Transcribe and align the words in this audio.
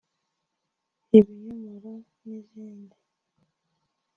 ibinyomoro 1.19 1.93
n’izindi 2.23 2.95